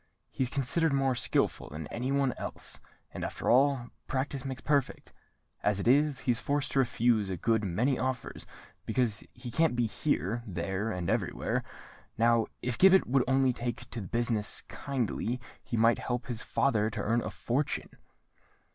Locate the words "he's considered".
0.31-0.93